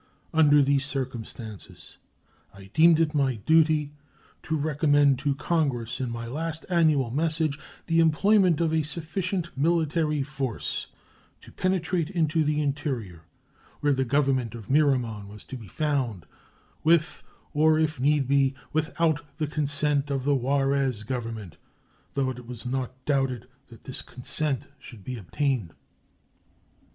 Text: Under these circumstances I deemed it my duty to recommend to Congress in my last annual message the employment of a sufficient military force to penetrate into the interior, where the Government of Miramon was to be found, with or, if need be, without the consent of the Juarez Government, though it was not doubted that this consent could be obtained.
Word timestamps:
Under 0.33 0.63
these 0.63 0.83
circumstances 0.83 1.97
I 2.55 2.71
deemed 2.73 2.99
it 2.99 3.13
my 3.13 3.35
duty 3.35 3.91
to 4.41 4.55
recommend 4.57 5.19
to 5.19 5.35
Congress 5.35 5.99
in 6.01 6.09
my 6.09 6.25
last 6.25 6.65
annual 6.71 7.11
message 7.11 7.59
the 7.85 7.99
employment 7.99 8.59
of 8.61 8.73
a 8.73 8.81
sufficient 8.81 9.55
military 9.55 10.23
force 10.23 10.87
to 11.41 11.51
penetrate 11.51 12.09
into 12.09 12.43
the 12.43 12.61
interior, 12.63 13.25
where 13.81 13.93
the 13.93 14.03
Government 14.03 14.55
of 14.55 14.71
Miramon 14.71 15.27
was 15.27 15.45
to 15.45 15.55
be 15.55 15.67
found, 15.67 16.25
with 16.83 17.21
or, 17.53 17.77
if 17.77 17.99
need 17.99 18.27
be, 18.27 18.55
without 18.73 19.21
the 19.37 19.45
consent 19.45 20.09
of 20.09 20.23
the 20.23 20.33
Juarez 20.33 21.03
Government, 21.03 21.57
though 22.15 22.31
it 22.31 22.47
was 22.47 22.65
not 22.65 23.05
doubted 23.05 23.47
that 23.67 23.83
this 23.83 24.01
consent 24.01 24.63
could 24.89 25.03
be 25.03 25.15
obtained. 25.15 25.75